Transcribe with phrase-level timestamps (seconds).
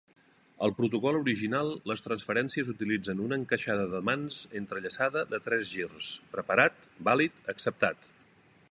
[0.67, 8.13] Al protocol original, les transferències utilitzen una encaixada de mans entrellaçada de tres girs "preparat-vàlid-acceptat".